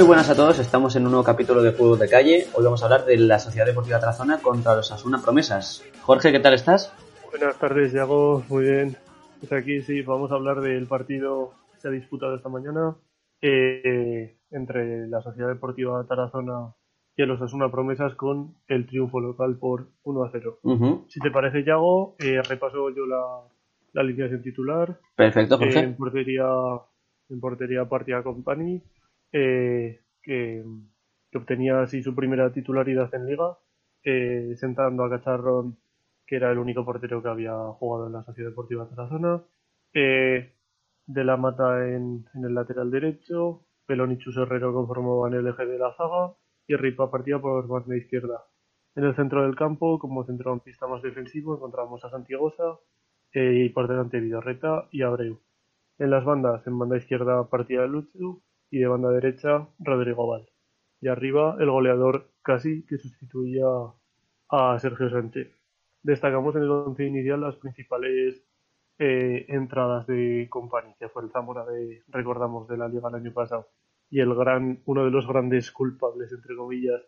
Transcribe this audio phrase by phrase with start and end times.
[0.00, 2.46] Muy buenas a todos, estamos en un nuevo capítulo de Fútbol de Calle.
[2.54, 5.84] Hoy vamos a hablar de la Sociedad Deportiva Tarazona contra los Asuna Promesas.
[6.00, 6.90] Jorge, ¿qué tal estás?
[7.30, 8.96] Buenas tardes, Yago, muy bien.
[9.40, 12.96] Pues aquí sí, vamos a hablar del partido que se ha disputado esta mañana
[13.42, 16.74] eh, entre la Sociedad Deportiva Tarazona
[17.14, 20.60] y los Asuna Promesas con el triunfo local por 1 a 0.
[21.08, 23.42] Si te parece, Yago, eh, repaso yo la,
[23.92, 24.98] la alineación titular.
[25.14, 25.80] Perfecto, Jorge.
[25.80, 26.46] en portería,
[27.28, 28.82] en portería partida Company
[29.32, 30.64] eh, que,
[31.34, 33.58] obtenía así su primera titularidad en liga,
[34.04, 35.78] eh, sentando a Cacharrón,
[36.26, 39.42] que era el único portero que había jugado en la Sociedad Deportiva Tarazona,
[39.94, 40.54] eh,
[41.06, 45.78] de la Mata en, el lateral derecho, Pelón y Chus Herrero conformaban el eje de
[45.78, 46.34] la zaga
[46.66, 48.44] y Ripa partía por banda izquierda.
[48.96, 52.78] En el centro del campo, como centrocampista más defensivo, encontramos a Santiagosa
[53.32, 55.40] y por delante Vidorreta y Abreu.
[55.98, 60.48] En las bandas, en banda izquierda partía Luchu y de banda derecha Rodrigo Val.
[61.00, 63.66] Y arriba el goleador casi que sustituía
[64.48, 65.48] a Sergio Sánchez.
[66.02, 68.42] Destacamos en el once inicial las principales
[68.98, 73.32] eh, entradas de compañía, que fue el Zamora de, recordamos, de la liga el año
[73.32, 73.68] pasado.
[74.10, 77.00] Y el gran, uno de los grandes culpables, entre comillas,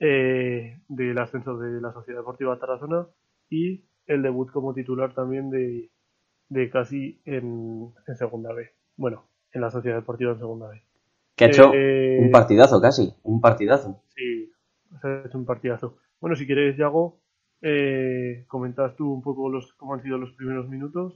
[0.00, 3.06] eh, del ascenso de la Sociedad Deportiva Tarazona
[3.50, 5.90] y el debut como titular también de,
[6.48, 8.70] de casi en, en segunda B.
[8.96, 10.87] Bueno, en la Sociedad Deportiva en segunda B.
[11.38, 14.02] Que ha hecho eh, un partidazo casi, un partidazo.
[14.08, 14.50] Sí,
[15.02, 15.98] ha hecho un partidazo.
[16.20, 17.20] Bueno, si quieres, Yago,
[17.62, 21.14] eh, comentas tú un poco los, cómo han sido los primeros minutos.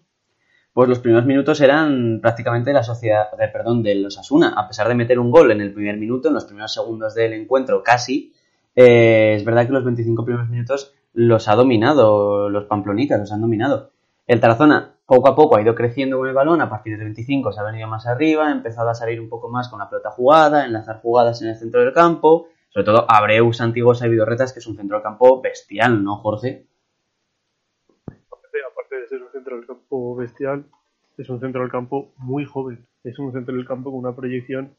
[0.72, 4.54] Pues los primeros minutos eran prácticamente la sociedad, de, perdón, de los Asuna.
[4.56, 7.32] A pesar de meter un gol en el primer minuto, en los primeros segundos del
[7.32, 8.32] encuentro casi,
[8.76, 13.40] eh, es verdad que los 25 primeros minutos los ha dominado los pamplonitas, los han
[13.40, 13.90] dominado.
[14.28, 17.52] El Tarazona poco a poco ha ido creciendo con el balón, a partir del 25
[17.52, 20.10] se ha venido más arriba, ha empezado a salir un poco más con la pelota
[20.10, 24.60] jugada, enlazar jugadas en el centro del campo, sobre todo Abreu, Santigosa y Vidorretas, que
[24.60, 26.66] es un centro del campo bestial, ¿no, Jorge?
[28.06, 30.64] Aparte de ser un centro del campo bestial,
[31.18, 34.74] es un centro del campo muy joven, es un centro del campo con una proyección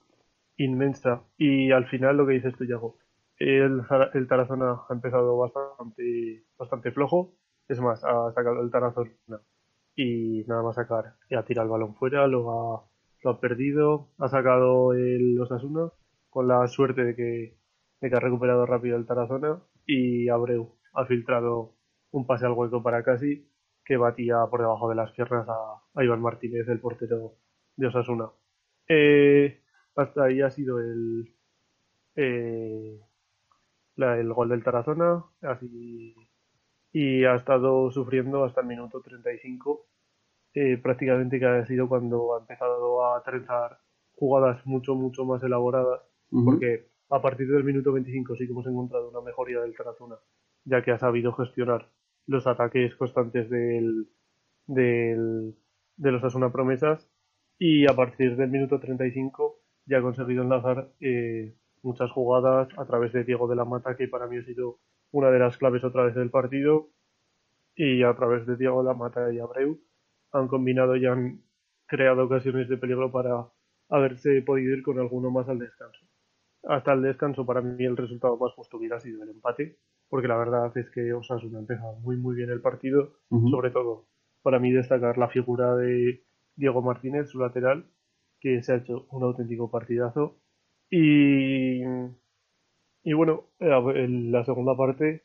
[0.57, 1.21] inmensa.
[1.37, 2.97] Y al final lo que dices tú, Yago,
[3.37, 7.35] el, el Tarazona ha empezado bastante, bastante flojo,
[7.67, 9.11] es más, ha sacado el Tarazona
[9.95, 12.83] y nada más sacar, ha tirado el balón fuera, lo ha,
[13.23, 15.89] lo ha perdido, ha sacado el Osasuna
[16.29, 17.57] con la suerte de que,
[18.01, 21.75] de que ha recuperado rápido el Tarazona y Abreu ha filtrado
[22.11, 23.47] un pase al hueco para casi
[23.85, 27.35] que batía por debajo de las piernas a, Iván Martínez, el portero
[27.75, 28.29] de Osasuna.
[28.87, 29.61] Eh,
[29.95, 31.35] hasta ahí ha sido el,
[32.15, 32.99] eh,
[33.97, 36.15] el gol del Tarazona, así
[36.93, 39.87] y ha estado sufriendo hasta el minuto 35,
[40.53, 43.79] eh, prácticamente que ha sido cuando ha empezado a trenzar
[44.13, 49.09] jugadas mucho, mucho más elaboradas, porque a partir del minuto 25 sí que hemos encontrado
[49.09, 50.17] una mejoría del Tarazona,
[50.65, 51.89] ya que ha sabido gestionar
[52.27, 54.07] los ataques constantes del,
[54.67, 55.55] del,
[55.97, 57.09] de los Asuna Promesas
[57.57, 63.13] y a partir del minuto 35 ya ha conseguido enlazar eh, muchas jugadas a través
[63.13, 64.79] de Diego de la Mata, que para mí ha sido
[65.13, 66.89] una de las claves otra vez del partido,
[67.75, 69.79] y a través de Diego la Mata y Abreu
[70.31, 71.41] han combinado y han
[71.85, 73.47] creado ocasiones de peligro para
[73.89, 76.05] haberse podido ir con alguno más al descanso.
[76.63, 79.77] Hasta el descanso para mí el resultado más justo hubiera sido el empate,
[80.09, 84.07] porque la verdad es que Osasuna ha empezado muy muy bien el partido, sobre todo
[84.41, 86.23] para mí destacar la figura de
[86.55, 87.85] Diego Martínez, su lateral,
[88.39, 90.37] que se ha hecho un auténtico partidazo.
[90.89, 91.81] Y,
[93.03, 95.23] y bueno, en la segunda parte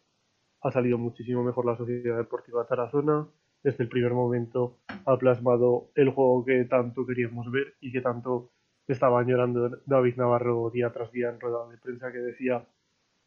[0.62, 3.28] ha salido muchísimo mejor la Sociedad Deportiva Tarazona.
[3.62, 8.50] Desde el primer momento ha plasmado el juego que tanto queríamos ver y que tanto
[8.86, 12.66] estaba añorando David Navarro día tras día en rueda de prensa que decía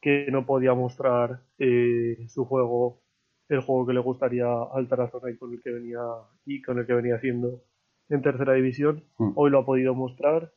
[0.02, 3.02] que no podía mostrar eh, su juego,
[3.48, 6.00] el juego que le gustaría al Tarazona y con el que venía
[6.46, 7.62] y con el que venía haciendo
[8.10, 9.04] en tercera división.
[9.18, 9.34] Mm.
[9.36, 10.52] Hoy lo ha podido mostrar,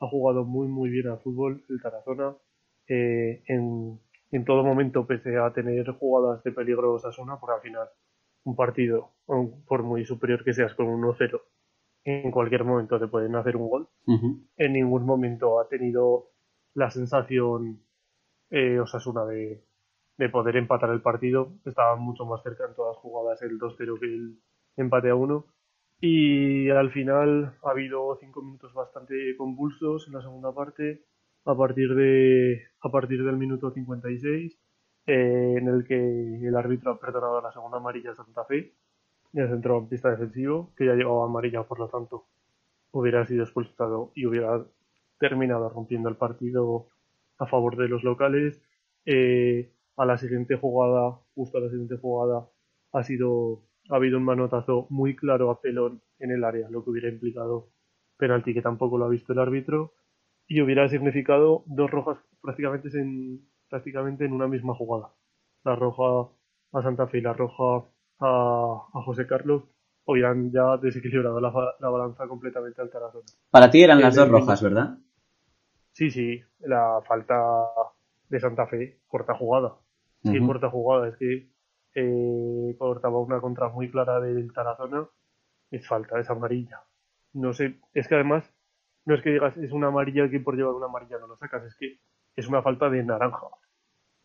[0.00, 2.36] ha jugado muy muy bien al fútbol el Tarazona
[2.90, 4.00] eh, en
[4.32, 7.88] en todo momento, pese a tener jugadas de peligro Osasuna, por al final
[8.44, 11.40] un partido, por muy superior que seas con 1-0,
[12.04, 13.88] en cualquier momento te pueden hacer un gol.
[14.56, 16.30] En ningún momento ha tenido
[16.74, 17.82] la sensación
[18.50, 19.62] eh, Osasuna de,
[20.16, 21.52] de, poder empatar el partido.
[21.66, 24.38] Estaba mucho más cerca en todas las jugadas el 2-0 que el
[24.76, 25.44] empate a 1.
[26.00, 31.04] Y al final ha habido cinco minutos bastante convulsos en la segunda parte
[31.44, 34.58] a partir, de, a partir del minuto 56,
[35.06, 38.74] eh, en el que el árbitro ha perdonado la segunda amarilla a Santa Fe,
[39.32, 42.26] y el centrocampista defensivo, que ya llevaba amarilla, por lo tanto,
[42.92, 44.64] hubiera sido expulsado y hubiera
[45.18, 46.88] terminado rompiendo el partido
[47.38, 48.60] a favor de los locales.
[49.06, 52.48] Eh, a la siguiente jugada, justo a la siguiente jugada,
[52.92, 56.90] ha sido ha habido un manotazo muy claro a pelón en el área, lo que
[56.90, 57.68] hubiera implicado
[58.16, 59.94] penalti que tampoco lo ha visto el árbitro
[60.50, 65.12] y hubiera significado dos rojas prácticamente en prácticamente en una misma jugada.
[65.62, 66.28] La roja
[66.72, 67.86] a Santa Fe y la roja
[68.18, 69.62] a, a José Carlos
[70.06, 73.26] hubieran ya desequilibrado la, la balanza completamente al Tarazona.
[73.48, 74.98] Para ti eran las dos rojas, ¿verdad?
[75.92, 77.40] Sí, sí, la falta
[78.28, 79.76] de Santa Fe, corta jugada.
[80.24, 81.48] Sí, corta jugada, es que
[81.94, 85.06] eh, cortaba una contra muy clara del Tarazona,
[85.70, 86.80] es falta, es amarilla.
[87.34, 88.52] No sé, es que además,
[89.06, 91.64] no es que digas es una amarilla que por llevar una amarilla no lo sacas,
[91.64, 91.98] es que
[92.36, 93.46] es una falta de naranja.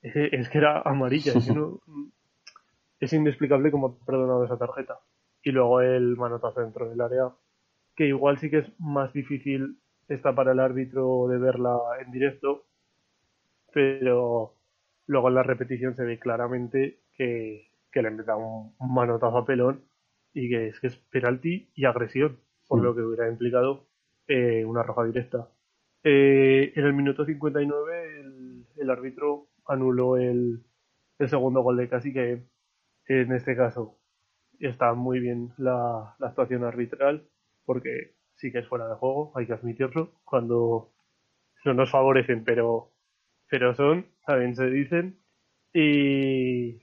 [0.02, 1.50] Es, que era amarilla, es,
[3.00, 5.00] es inexplicable cómo ha perdonado esa tarjeta.
[5.42, 7.32] Y luego el manotazo dentro del área,
[7.96, 12.66] que igual sí que es más difícil está para el árbitro de verla en directo,
[13.74, 14.54] pero
[15.08, 19.84] luego en la repetición se ve claramente que, que le da un, manotazo a pelón
[20.34, 22.38] y que es que es penalti y agresión,
[22.68, 23.86] por lo que hubiera implicado
[24.28, 25.50] eh, una roja directa.
[26.04, 30.64] Eh, en el minuto 59 el, el árbitro anuló el,
[31.20, 32.44] el segundo gol de casi que
[33.08, 34.00] en este caso
[34.60, 37.28] está muy bien la, actuación arbitral
[37.66, 40.92] porque sí que es fuera de juego, hay que admitirlo, cuando
[41.64, 42.92] no nos favorecen, pero,
[43.50, 45.20] pero son, también se dicen,
[45.74, 46.82] y,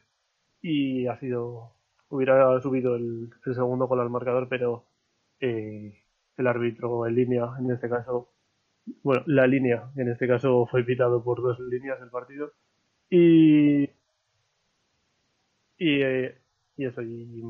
[0.61, 1.77] y ha sido,
[2.09, 4.87] hubiera subido el, segundo gol al marcador, pero
[5.41, 6.02] eh,
[6.37, 8.33] el árbitro en línea, en este caso,
[9.03, 12.53] bueno, la línea, en este caso fue pitado por dos líneas el partido,
[13.11, 13.83] y,
[15.79, 16.43] y eh,
[16.77, 17.43] y eso, y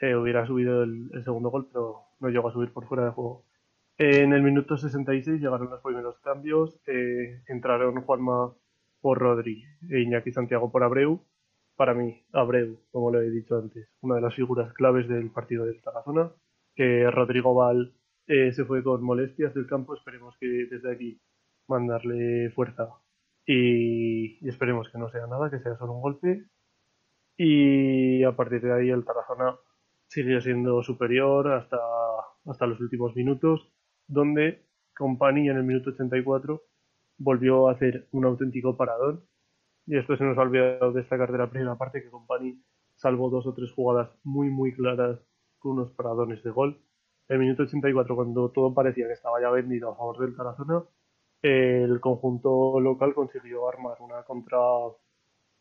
[0.00, 3.44] eh, hubiera subido el, segundo gol, pero no llegó a subir por fuera de juego.
[3.98, 8.52] en el minuto 66 llegaron los primeros cambios, eh, entraron Juanma
[9.00, 11.20] por Rodri e Iñaki Santiago por Abreu.
[11.76, 15.64] Para mí, Abreu, como lo he dicho antes, una de las figuras claves del partido
[15.64, 16.30] de Tarazona.
[16.74, 17.94] Que Rodrigo Val
[18.26, 21.20] eh, se fue con molestias del campo, esperemos que desde aquí
[21.68, 22.88] mandarle fuerza
[23.46, 26.46] y, esperemos que no sea nada, que sea solo un golpe
[27.36, 29.56] y a partir de ahí el Tarazona
[30.06, 31.78] sigue siendo superior hasta,
[32.46, 33.72] hasta los últimos minutos,
[34.06, 36.62] donde Company en el minuto 84
[37.18, 39.24] volvió a hacer un auténtico paradón.
[39.86, 42.62] Y esto se nos ha olvidado destacar de la primera parte que Company
[42.94, 45.18] salvó dos o tres jugadas muy muy claras
[45.62, 46.78] con unos paradones de gol.
[47.28, 50.82] En el minuto 84, cuando todo parecía que estaba ya vendido a favor del Tarazona,
[51.42, 54.58] el conjunto local consiguió armar una contra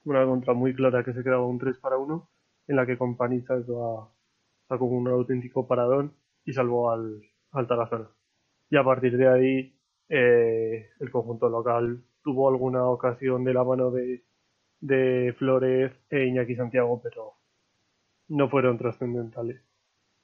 [0.06, 2.30] una contra muy clara que se quedaba un 3 para 1,
[2.68, 4.12] en la que Company sacó,
[4.68, 6.14] sacó un auténtico paradón
[6.46, 7.22] y salvó al,
[7.68, 8.10] Tarazona.
[8.70, 9.76] Y a partir de ahí,
[10.10, 17.00] eh, el conjunto local tuvo alguna ocasión de la mano de Flores e Iñaki Santiago,
[17.04, 17.34] pero
[18.30, 19.71] no fueron trascendentales.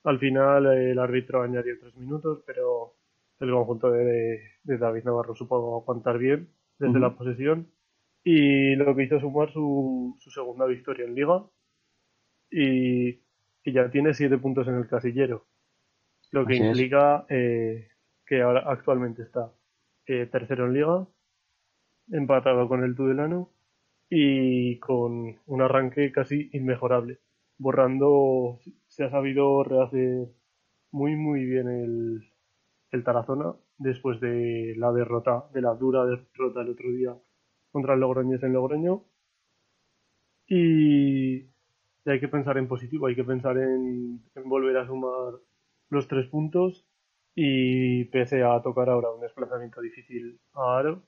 [0.03, 2.95] Al final el árbitro añadió tres minutos, pero
[3.39, 6.49] el conjunto de, de David Navarro supo aguantar bien
[6.79, 7.67] desde la posesión.
[8.23, 11.43] Y lo que hizo sumar su, su segunda victoria en liga.
[12.51, 13.19] Y,
[13.65, 15.45] ya tiene siete puntos en el casillero.
[16.31, 17.89] Lo que implica eh,
[18.25, 19.51] que ahora actualmente está
[20.05, 21.05] eh, tercero en liga
[22.11, 23.51] empatado con el Tudelano
[24.09, 27.19] y con un arranque casi inmejorable
[27.57, 28.59] borrando
[28.97, 30.27] se ha sabido rehacer
[30.91, 32.33] muy muy bien el,
[32.91, 37.15] el Tarazona después de la derrota de la dura derrota el otro día
[37.71, 39.03] contra el Logroñés en Logroño.
[40.47, 41.45] Y,
[42.05, 45.33] hay que pensar en positivo, hay que pensar en, volver a sumar
[45.89, 46.85] los tres puntos
[47.35, 51.03] y pese a tocar ahora un desplazamiento difícil a Aro,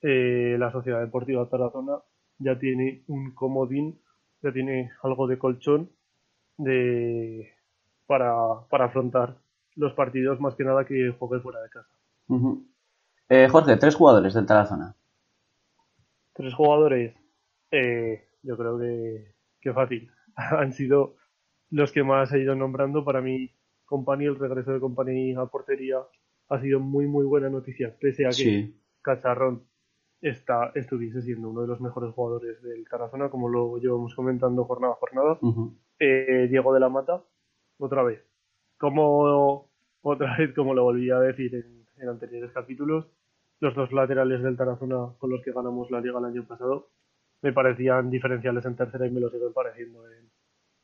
[0.00, 1.98] eh, la Sociedad Deportiva Tarazona
[2.38, 4.00] ya tiene un comodín,
[4.42, 5.90] ya tiene algo de colchón
[6.58, 7.50] de,
[8.06, 9.36] para, afrontar
[9.76, 11.88] los partidos más que nada que juegue fuera de casa.
[13.28, 14.94] Eh, Jorge, tres jugadores del Tarazona.
[16.34, 17.14] Tres jugadores,
[17.70, 20.10] eh, yo creo que, que fácil.
[20.36, 21.16] Han sido
[21.70, 23.04] los que más he ido nombrando.
[23.04, 23.50] Para mí,
[23.84, 25.98] Company, el regreso de Company a portería
[26.48, 27.94] ha sido muy, muy buena noticia.
[27.98, 28.72] Pese a que
[29.02, 29.64] Cacharrón
[30.20, 34.94] está, estuviese siendo uno de los mejores jugadores del Tarazona, como lo llevamos comentando jornada
[34.94, 35.38] a jornada.
[35.98, 37.24] Eh, Diego de la Mata,
[37.78, 38.24] otra vez.
[38.78, 39.70] Como,
[40.02, 41.54] otra vez, como lo volví a decir
[41.96, 43.06] en anteriores capítulos,
[43.60, 46.90] los dos laterales del Tarazona con los que ganamos la liga el año pasado
[47.42, 50.02] me parecían diferenciales en tercera y me lo siguen pareciendo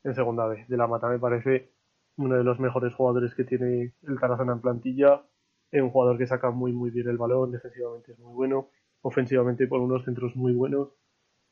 [0.05, 0.69] en, segunda vez.
[0.69, 1.73] De la Mata me parece
[2.17, 5.23] uno de los mejores jugadores que tiene el Tarazona en plantilla.
[5.71, 8.71] Es un jugador que saca muy muy bien el balón, defensivamente es muy bueno,
[9.03, 10.91] ofensivamente por unos centros muy buenos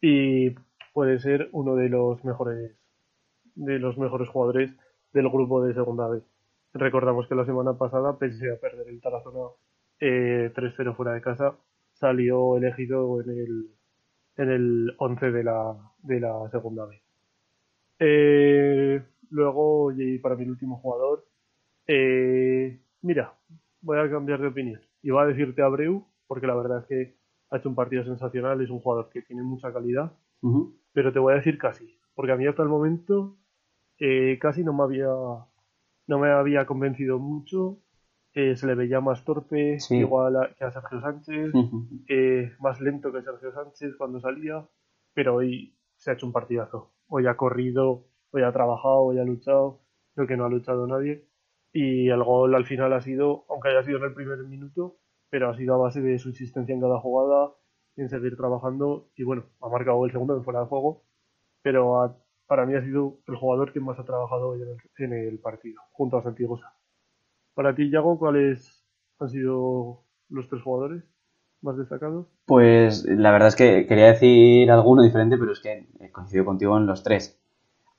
[0.01, 0.55] y
[0.93, 2.77] puede ser uno de los mejores
[3.55, 4.71] de los mejores jugadores
[5.13, 6.23] del grupo de segunda B.
[6.75, 9.51] Recordamos que la semana pasada, pese a perder el Tarazona
[10.01, 11.55] eh, 3-0 fuera de casa,
[11.93, 13.71] salió elegido en el,
[14.37, 17.01] en el 11 de la, de la segunda B.
[17.99, 21.25] Eh, luego, y para mi último jugador,
[21.87, 23.35] eh, mira,
[23.81, 24.81] voy a cambiar de opinión.
[25.03, 27.17] Y voy a decirte Abreu, porque la verdad es que
[27.51, 30.13] ha hecho un partido sensacional, es un jugador que tiene mucha calidad,
[30.93, 33.37] pero te voy a decir casi, porque a mí hasta el momento
[34.05, 37.79] eh, casi no me había no me había convencido mucho.
[38.35, 41.53] Eh, se le veía más torpe igual que a Sergio Sánchez.
[42.09, 44.67] Eh, más lento que Sergio Sánchez cuando salía
[45.15, 46.93] pero hoy se ha hecho un partidazo.
[47.07, 49.83] Hoy ha corrido hoy ha trabajado hoy ha luchado
[50.15, 51.29] creo que no ha luchado nadie.
[51.73, 54.97] Y el gol al final ha sido aunque haya sido en el primer minuto
[55.31, 57.53] pero ha sido a base de su insistencia en cada jugada
[57.95, 59.11] en seguir trabajando.
[59.15, 61.05] Y bueno ha marcado el segundo en fuera de juego
[61.63, 62.17] pero ha
[62.53, 64.61] para mí ha sido el jugador que más ha trabajado hoy
[64.99, 66.75] en el, partido, junto a Santiagosa.
[67.55, 68.85] Para ti, Yago, ¿cuáles
[69.19, 71.03] han sido los tres jugadores
[71.63, 72.27] más destacados?
[72.45, 76.85] Pues la verdad es que quería decir alguno diferente, pero es que coincido contigo en
[76.85, 77.41] los tres.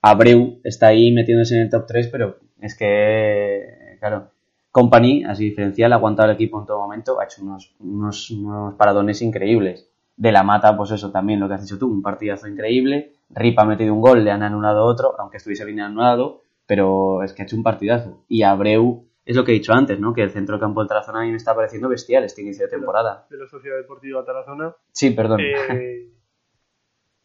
[0.03, 4.27] Abreu está ahí metiéndose en el top 3, pero es que, claro,
[4.69, 8.75] Company, así diferencial, ha aguantado el equipo en todo momento, ha hecho unos, unos, unos
[8.75, 9.89] paradones increíbles.
[10.15, 13.12] De la mata, pues eso también, lo que has dicho tú, un partidazo increíble.
[13.35, 17.33] Rip ha metido un gol, le han anulado otro, aunque estuviese bien anulado, pero es
[17.33, 18.23] que ha hecho un partidazo.
[18.27, 20.13] Y Abreu, es lo que he dicho antes, ¿no?
[20.13, 22.71] Que el centro campo del Tarazona a mí me está pareciendo bestial este inicio de
[22.71, 23.25] temporada.
[23.29, 24.75] De la Sociedad Deportiva Tarazona.
[24.91, 25.39] Sí, perdón.
[25.41, 26.09] Eh,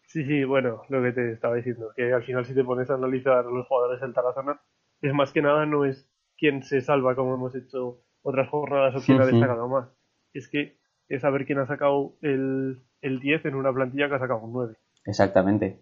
[0.03, 2.95] sí, sí, bueno, lo que te estaba diciendo, que al final si te pones a
[2.95, 4.61] analizar los jugadores del Tarazona,
[5.01, 9.05] es más que nada no es quién se salva como hemos hecho otras jornadas o
[9.05, 9.89] quién ha destacado más.
[10.33, 14.19] Es que es saber quién ha sacado el, el 10 en una plantilla que ha
[14.19, 14.77] sacado un 9.
[15.05, 15.81] Exactamente.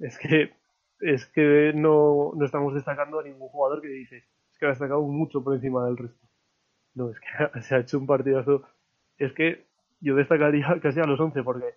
[0.00, 0.52] Es que,
[1.00, 5.02] es que no, no estamos destacando a ningún jugador que dices, es que ha destacado
[5.02, 6.26] mucho por encima del resto.
[6.94, 7.28] No, es que
[7.62, 8.64] se ha hecho un partidazo.
[9.18, 9.66] Es que
[10.00, 11.74] yo destacaría casi a los 11 porque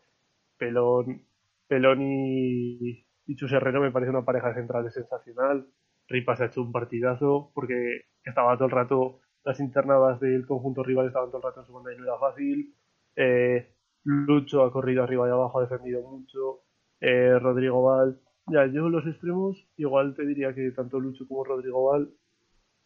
[0.57, 1.27] Pelón,
[1.67, 5.67] Pelón y, y Chus Herrero me parece una pareja central sensacional.
[6.07, 10.83] Ripa se ha hecho un partidazo porque estaba todo el rato, las internadas del conjunto
[10.83, 12.75] rival estaban todo el rato en su banda y no era fácil.
[13.15, 13.75] Eh,
[14.05, 16.62] Lucho ha corrido arriba y abajo, ha defendido mucho.
[17.03, 18.17] Eh, Rodrigo Val.
[18.47, 22.09] Ya, yo los extremos, igual te diría que tanto Lucho como Rodrigo Val,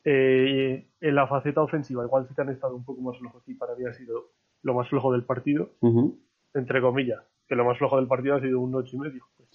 [0.04, 3.54] eh, en la faceta ofensiva, igual sí que han estado un poco más flojos y
[3.54, 4.32] para mí ha sido
[4.64, 5.70] lo más flojo del partido,
[6.54, 9.24] entre comillas, que lo más flojo del partido ha sido un 8 y medio.
[9.38, 9.50] Pues,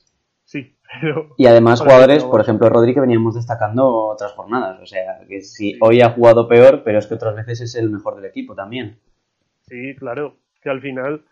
[0.45, 1.35] sí, pero...
[1.39, 5.77] Y además jugadores, por ejemplo, Rodri que veníamos destacando otras jornadas, o sea, que si
[5.81, 9.01] hoy ha jugado peor, pero es que otras veces es el mejor del equipo también.
[9.63, 11.25] Sí, claro, que al final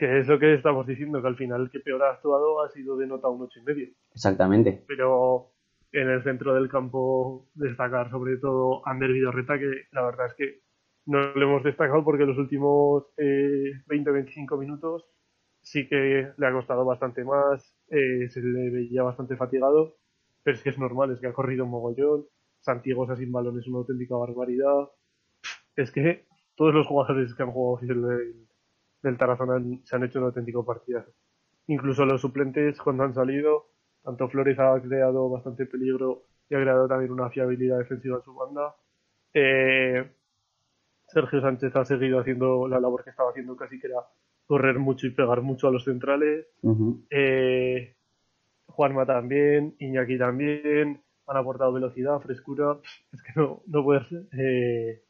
[0.00, 2.70] que es lo que estamos diciendo, que al final el que peor ha actuado ha
[2.70, 3.88] sido de nota un ocho y medio.
[4.14, 4.82] Exactamente.
[4.88, 5.52] Pero
[5.92, 10.62] en el centro del campo destacar sobre todo Ander Vidorreta, que la verdad es que
[11.04, 15.04] no lo hemos destacado porque los últimos eh, 20-25 minutos
[15.60, 19.98] sí que le ha costado bastante más, eh, se le veía bastante fatigado,
[20.42, 22.24] pero es que es normal, es que ha corrido un mogollón,
[22.60, 24.88] Santiago sin balón es una auténtica barbaridad,
[25.76, 28.49] es que todos los jugadores que han jugado el,
[29.02, 31.04] del Tarazona se han hecho un auténtico partido.
[31.66, 33.70] Incluso los suplentes cuando han salido,
[34.02, 38.34] tanto Flores ha creado bastante peligro y ha creado también una fiabilidad defensiva en su
[38.34, 38.74] banda.
[39.32, 40.10] Eh,
[41.06, 44.00] Sergio Sánchez ha seguido haciendo la labor que estaba haciendo casi que era
[44.46, 46.46] correr mucho y pegar mucho a los centrales.
[47.10, 47.94] Eh,
[48.66, 52.78] Juanma también, Iñaki también, han aportado velocidad, frescura.
[53.12, 55.02] Es que no, no puedes eh,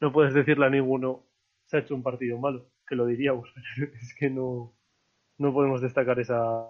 [0.00, 1.24] no puedes decirle a ninguno
[1.66, 3.52] se ha hecho un partido malo que lo diríamos,
[4.00, 4.74] es que no,
[5.38, 6.66] no podemos destacar esa,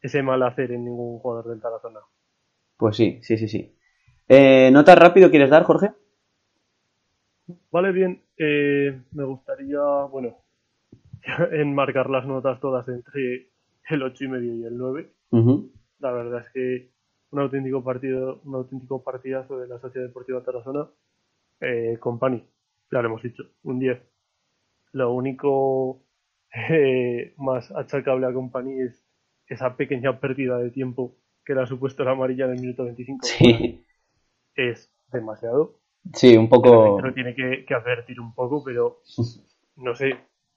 [0.00, 2.00] ese mal hacer en ningún jugador del Tarazona.
[2.76, 3.76] Pues sí, sí, sí, sí.
[4.28, 5.92] Eh, ¿Nota rápido quieres dar, Jorge?
[7.70, 8.22] Vale, bien.
[8.36, 10.38] Eh, me gustaría, bueno,
[11.52, 13.50] enmarcar las notas todas entre
[13.88, 15.12] el 8 y medio y el 9.
[15.98, 16.90] La verdad es que
[17.30, 20.88] un auténtico partido, un auténtico partidazo de la Sociedad Deportiva Tarazona.
[21.60, 22.42] Eh, Company,
[22.90, 24.00] ya lo hemos dicho, un 10.
[24.92, 26.02] Lo único
[26.54, 29.04] eh, más achacable a Company es
[29.46, 33.26] esa pequeña pérdida de tiempo que era supuesto la amarilla en el minuto 25.
[33.26, 33.84] Sí.
[34.54, 35.80] Es demasiado.
[36.14, 36.96] Sí, un poco.
[36.96, 39.00] Pero tiene que, que advertir un poco, pero
[39.76, 40.16] no sé,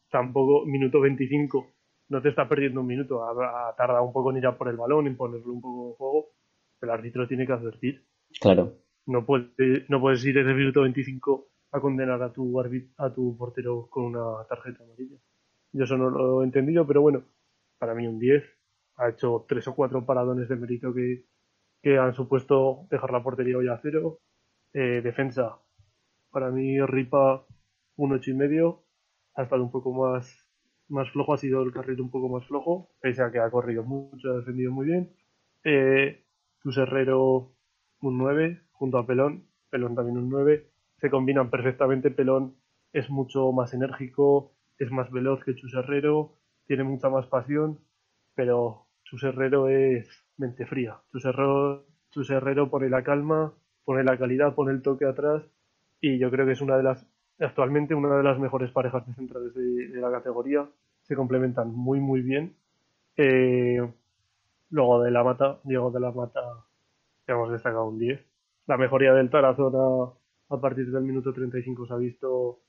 [0.09, 1.73] tampoco minuto 25
[2.09, 4.77] no te está perdiendo un minuto, ha, tardado un poco en ir a por el
[4.77, 6.29] balón, en ponerlo un poco en juego.
[6.81, 8.05] El árbitro tiene que advertir.
[8.39, 8.73] Claro.
[9.05, 12.59] No, puede, no puedes ir en el minuto 25 a condenar a tu,
[12.97, 15.17] a tu portero con una tarjeta amarilla.
[15.73, 17.23] Yo eso no lo he entendido, pero bueno,
[17.79, 18.43] para mí un 10.
[18.97, 21.25] Ha hecho tres o cuatro paradones de mérito que,
[21.81, 24.19] que han supuesto dejar la portería hoy a cero.
[24.71, 25.57] Eh, defensa,
[26.31, 27.45] para mí Ripa
[27.97, 28.83] un ocho y medio.
[29.35, 30.47] Ha estado un poco más,
[30.89, 33.83] más flojo, ha sido el carril un poco más flojo, pese a que ha corrido
[33.83, 35.11] mucho, ha defendido muy bien.
[35.63, 36.23] Eh,
[36.63, 37.55] Herrero
[38.01, 39.47] un 9, junto a Pelón.
[39.69, 40.72] Pelón también un 9.
[41.03, 42.11] Se combinan perfectamente.
[42.11, 42.55] Pelón
[42.93, 47.77] es mucho más enérgico, es más veloz que Chus Herrero, tiene mucha más pasión,
[48.35, 50.07] pero Chus Herrero es
[50.37, 51.01] mente fría.
[51.11, 53.51] Chus Herrero, Chus Herrero pone la calma,
[53.83, 55.43] pone la calidad, pone el toque atrás
[55.99, 57.05] y yo creo que es una de las,
[57.37, 60.69] actualmente una de las mejores parejas de centrales de, la categoría.
[61.01, 62.55] Se complementan muy muy bien.
[63.17, 63.85] Eh,
[64.69, 66.39] luego de la mata, Diego de la mata,
[67.27, 68.25] hemos destacado un 10.
[68.67, 70.13] La mejoría del Tarazona
[70.55, 72.61] a partir del minuto 35 se ha visto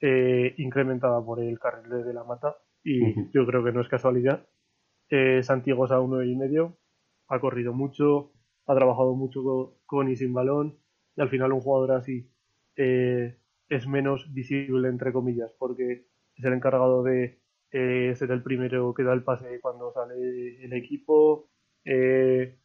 [0.00, 4.46] eh, incrementada por el carril de la mata y yo creo que no es casualidad.
[5.08, 6.78] Eh, Santiago a uno y medio,
[7.28, 8.32] ha corrido mucho,
[8.66, 10.78] ha trabajado mucho con, y sin balón
[11.16, 12.30] y al final un jugador así
[12.76, 13.38] eh,
[13.68, 17.40] es menos visible entre comillas porque es el encargado de
[17.72, 21.50] eh, ser el primero que da el pase cuando sale el equipo,
[21.84, 22.58] eh,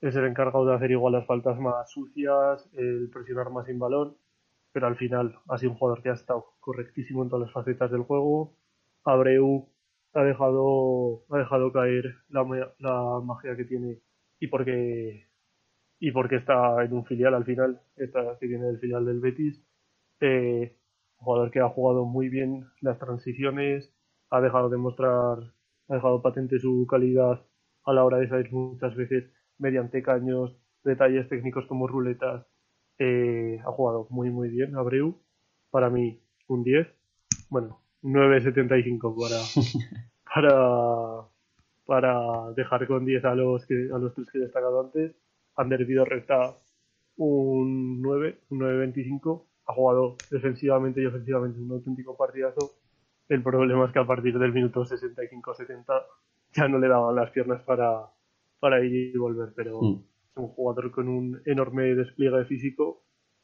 [0.00, 4.16] es el encargado de hacer igual las faltas más sucias, el presionar más sin balón,
[4.72, 7.90] pero al final ha sido un jugador que ha estado correctísimo en todas las facetas
[7.90, 8.56] del juego.
[9.04, 9.68] Abreu
[10.14, 12.44] ha dejado, ha dejado caer la,
[12.78, 14.00] la magia que tiene
[14.40, 15.28] y porque
[16.00, 19.62] y porque está en un filial al final, está, que viene del filial del Betis.
[20.20, 20.76] Eh,
[21.18, 23.92] un jugador que ha jugado muy bien las transiciones,
[24.30, 25.38] ha dejado de mostrar,
[25.88, 27.44] ha dejado patente su calidad
[27.84, 32.46] a la hora de salir muchas veces mediante caños, detalles técnicos como ruletas.
[32.98, 35.20] Eh, ha jugado muy muy bien Abreu.
[35.70, 36.88] Para mí un 10.
[37.50, 39.14] Bueno, 9.75
[40.24, 41.28] para, para,
[41.86, 45.14] para dejar con 10 a los, que, a los tres que he destacado antes.
[45.56, 46.56] Ander Vidorreta
[47.16, 49.44] un 9, un 9.25.
[49.66, 52.78] Ha jugado defensivamente y ofensivamente un auténtico partidazo.
[53.28, 55.84] El problema es que a partir del minuto 65-70
[56.52, 58.10] ya no le daban las piernas para,
[58.60, 60.02] para ir y volver, pero mm.
[60.30, 63.02] es un jugador con un enorme despliegue físico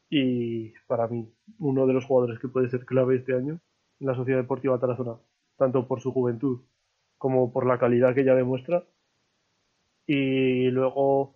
[0.09, 3.59] y para mí uno de los jugadores que puede ser clave este año
[3.99, 5.17] en la Sociedad Deportiva Tarazona,
[5.57, 6.61] tanto por su juventud
[7.17, 8.85] como por la calidad que ella demuestra.
[10.05, 11.35] Y luego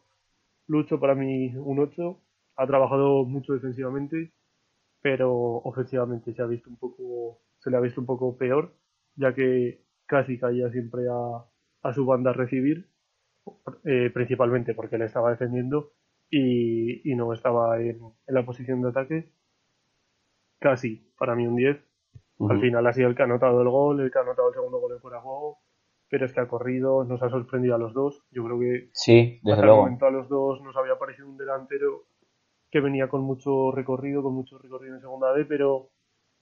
[0.67, 2.19] Lucho para mí un 8,
[2.57, 4.31] ha trabajado mucho defensivamente,
[5.01, 8.73] pero ofensivamente se ha visto un poco se le ha visto un poco peor,
[9.15, 11.45] ya que casi caía siempre a,
[11.81, 12.88] a su banda a recibir
[13.83, 15.91] eh, principalmente porque le estaba defendiendo
[16.29, 19.31] y, no estaba en, la posición de ataque.
[20.59, 21.77] Casi, para mí un 10.
[22.49, 24.53] Al final ha sido el que ha anotado el gol, el que ha anotado el
[24.53, 25.57] segundo gol en fuera de juego,
[26.09, 28.23] pero es que ha corrido, nos ha sorprendido a los dos.
[28.31, 29.81] Yo creo que sí, desde luego.
[29.81, 32.05] momento a los dos nos había parecido un delantero
[32.71, 35.89] que venía con mucho recorrido, con mucho recorrido en segunda D, pero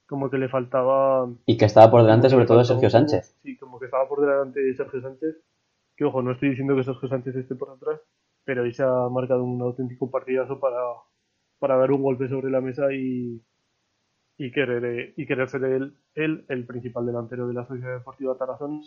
[0.05, 1.27] como que le faltaba...
[1.45, 3.35] Y que estaba por delante sobre todo Sergio Sánchez.
[3.41, 5.35] Sí, como que estaba por delante de Sergio Sánchez
[5.97, 7.99] que ojo, no estoy diciendo que Sergio Sánchez esté por atrás,
[8.45, 10.77] pero ahí se ha marcado un auténtico partidazo para,
[11.59, 13.41] para dar un golpe sobre la mesa y,
[14.37, 18.79] y querer, y querer ser él, el principal delantero de la Sociedad Deportiva Tarazona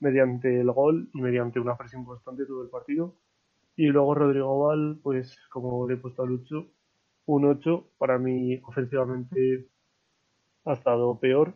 [0.00, 3.14] mediante el gol y mediante una presión constante todo el partido.
[3.76, 6.66] Y luego Rodrigo Val, pues como le he puesto a Lucho,
[7.26, 9.68] un 8, para mí ofensivamente
[10.64, 11.54] ha estado peor,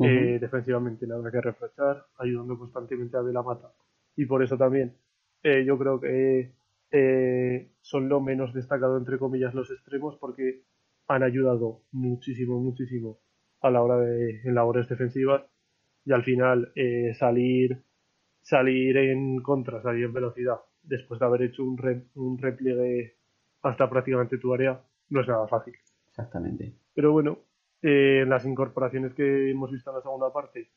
[0.00, 3.72] eh, defensivamente nada que reprochar, ayudando constantemente a De la Mata
[4.16, 4.96] y por eso también
[5.42, 6.52] eh, yo creo que
[6.90, 10.62] eh, son lo menos destacado entre comillas los extremos porque
[11.06, 13.18] han ayudado muchísimo, muchísimo
[13.60, 15.42] a la hora de en labores defensivas
[16.04, 17.82] y al final eh, salir
[18.42, 21.78] salir en contra, salir en velocidad después de haber hecho un,
[22.14, 23.16] un repliegue
[23.62, 25.74] hasta prácticamente tu área no es nada fácil.
[26.08, 26.74] Exactamente.
[26.94, 27.38] Pero bueno,
[27.82, 30.70] en las incorporaciones que hemos visto en la segunda parte,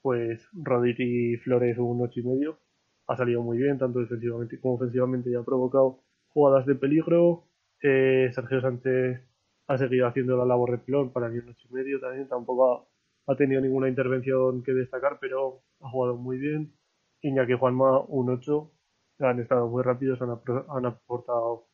[0.00, 2.58] pues Rodri y Flores un ocho y medio,
[3.06, 7.44] ha salido muy bien, tanto defensivamente como ofensivamente, y ha provocado jugadas de peligro.
[7.82, 9.20] Eh, Sergio Sánchez
[9.66, 12.88] ha seguido haciendo la labor de pilón para el 8 y medio también, tampoco
[13.26, 16.72] ha, tenido ninguna intervención que destacar, pero ha jugado muy bien.
[17.22, 18.70] Iñaki Juanma, un 8,
[19.20, 20.30] han estado muy rápidos, han,
[20.68, 21.68] han aportado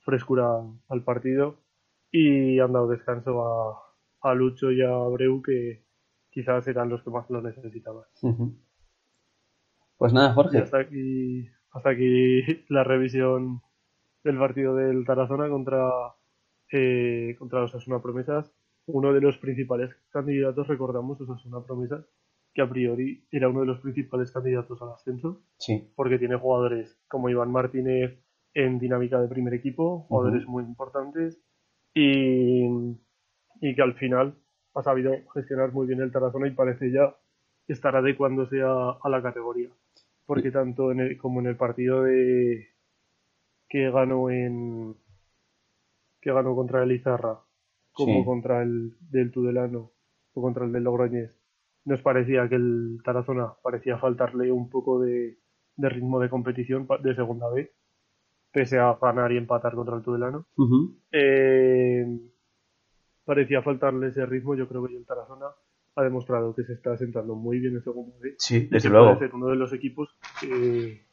[0.00, 1.58] frescura al partido
[2.10, 3.84] y han dado descanso a,
[4.24, 5.84] a Lucho y a Breu, que
[6.30, 8.04] quizás eran los que más lo necesitaban.
[9.98, 10.58] Pues nada, Jorge.
[10.58, 13.60] hasta aquí, hasta aquí la revisión
[14.22, 15.88] del partido del Tarazona contra,
[16.72, 18.52] eh, contra los Asuna Promesas.
[18.86, 22.04] uno de los principales candidatos, recordamos, eso es una promesa,
[22.52, 25.90] que a priori era uno de los principales candidatos al ascenso, Sí.
[25.96, 28.18] porque tiene jugadores como Iván Martínez
[28.52, 31.40] en dinámica de primer equipo, jugadores muy importantes,
[31.94, 32.66] y,
[33.62, 34.34] y que al final
[34.74, 37.16] ha sabido gestionar muy bien el Tarazona y parece ya
[37.68, 39.70] estar adecuándose a, a la categoría.
[40.26, 42.68] Porque tanto en el, como en el partido de
[43.68, 44.96] que ganó en
[46.20, 47.40] que ganó contra el Izarra
[47.92, 48.24] como Sí.
[48.24, 49.90] contra el del Tudelano
[50.32, 51.30] o contra el del Logroñés
[51.84, 55.38] nos parecía que el Tarazona parecía faltarle un poco de,
[55.76, 57.70] de ritmo de competición de segunda B
[58.52, 60.46] pese a ganar y empatar contra el Tudelano
[61.12, 62.06] eh,
[63.24, 64.54] parecía faltarle ese ritmo.
[64.54, 65.46] Yo creo que el Tarazona
[65.96, 68.34] ha demostrado que se está sentando muy bien en segunda B.
[68.38, 69.14] Sí, y desde luego.
[69.14, 70.08] puede ser uno de los equipos
[70.40, 71.06] que,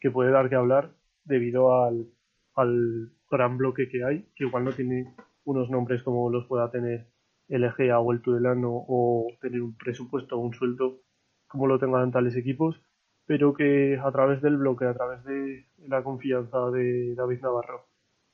[0.00, 0.92] que puede dar que hablar
[1.24, 2.06] debido al,
[2.54, 7.06] al gran bloque que hay, que igual no tiene unos nombres como los pueda tener
[7.48, 11.00] el Egea o el Tudelano o tener un presupuesto o un sueldo
[11.46, 12.82] como lo tengan tales equipos,
[13.24, 17.86] pero que a través del bloque, a través de la confianza de David Navarro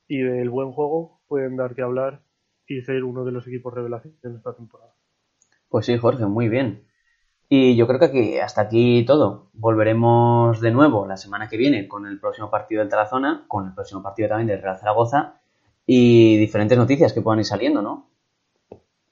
[0.08, 2.22] y del buen juego pueden dar que hablar
[2.66, 4.94] y ser uno de los equipos revelación en esta temporada.
[5.72, 6.85] Pues sí, Jorge, muy bien.
[7.48, 9.48] Y yo creo que aquí, hasta aquí todo.
[9.54, 13.72] Volveremos de nuevo la semana que viene con el próximo partido del Tarazona, con el
[13.72, 15.40] próximo partido también del Real Zaragoza
[15.87, 18.11] y diferentes noticias que puedan ir saliendo, ¿no?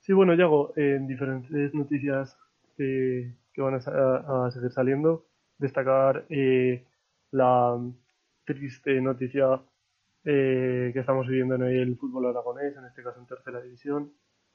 [0.01, 2.37] Sí, bueno, Yago, en diferentes noticias
[2.77, 5.25] que, van a seguir saliendo,
[5.57, 6.85] destacar eh,
[7.31, 7.79] la
[8.45, 9.63] triste noticia
[10.27, 14.13] eh, que estamos viviendo en el fútbol aragonés, en este caso en tercera división,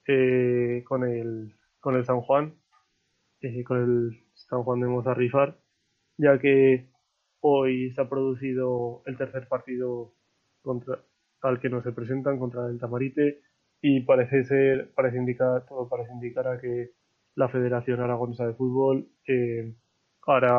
[0.07, 2.55] eh, con el con el San Juan,
[3.41, 5.59] eh, con el San Juan de Mozarrifar,
[6.17, 6.89] ya que
[7.41, 10.13] hoy se ha producido el tercer partido
[10.61, 10.99] contra
[11.41, 13.41] al que no se presentan contra el Tamarite
[13.81, 16.91] y parece ser, parece indicar, todo parece indicar a que
[17.35, 19.75] la Federación Aragonesa de Fútbol eh,
[20.27, 20.57] hará,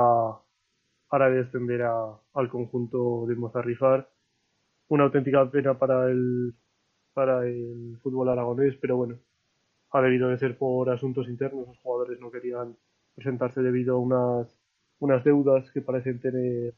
[1.11, 4.09] hará descender a- al conjunto de Mozarrifar.
[4.89, 6.55] Una auténtica pena para el,
[7.15, 9.19] para el fútbol aragonés, pero bueno,
[9.91, 11.69] ha debido de ser por asuntos internos.
[11.69, 12.77] Los jugadores no querían
[13.15, 14.61] presentarse debido a unas,
[14.99, 16.75] unas deudas que parecen tener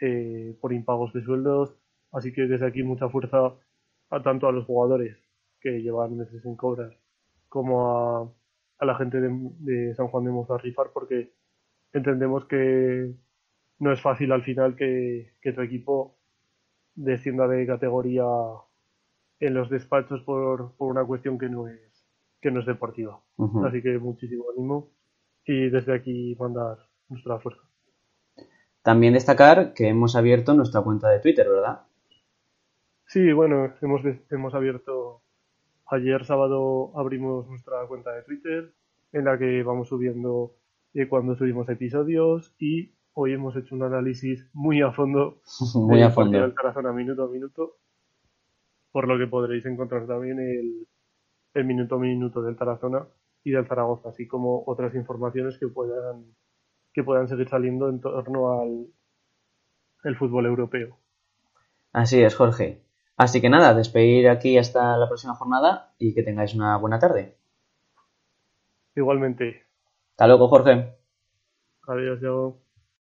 [0.00, 1.76] eh, por impagos de sueldos.
[2.12, 3.54] Así que desde aquí mucha fuerza
[4.10, 5.16] a tanto a los jugadores
[5.60, 6.96] que llevan meses sin cobrar
[7.48, 8.32] como a,
[8.78, 9.30] a la gente de,
[9.60, 11.32] de San Juan de Mozarrifar porque
[11.92, 13.14] entendemos que
[13.78, 16.16] no es fácil al final que, que tu equipo
[16.94, 18.24] descienda de categoría
[19.40, 21.80] en los despachos por, por una cuestión que no es
[22.44, 23.18] que no es deportiva.
[23.66, 24.90] Así que muchísimo ánimo
[25.46, 26.76] y desde aquí mandar
[27.08, 27.62] nuestra fuerza.
[28.82, 31.86] También destacar que hemos abierto nuestra cuenta de Twitter, ¿verdad?
[33.06, 35.22] Sí, bueno, hemos, hemos abierto,
[35.86, 38.74] ayer sábado abrimos nuestra cuenta de Twitter
[39.12, 40.54] en la que vamos subiendo
[40.92, 45.40] eh, cuando subimos episodios y hoy hemos hecho un análisis muy a fondo
[45.76, 46.32] Muy a fondo.
[46.32, 47.78] partido del Tarazona minuto a minuto,
[48.92, 50.86] por lo que podréis encontrar también el,
[51.54, 53.06] el minuto a minuto del Tarazona
[53.44, 56.24] y del Zaragoza, así como otras informaciones que puedan
[56.92, 58.86] que puedan seguir saliendo en torno al
[60.04, 60.98] el fútbol europeo.
[61.92, 62.82] Así es, Jorge.
[63.16, 67.36] Así que nada, despedir aquí hasta la próxima jornada y que tengáis una buena tarde.
[68.96, 69.66] Igualmente,
[70.12, 70.96] Hasta luego, Jorge.
[71.86, 72.63] adiós, Diego.